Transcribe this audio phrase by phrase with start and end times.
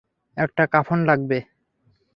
[0.37, 1.37] একটা কাফন লাগবে।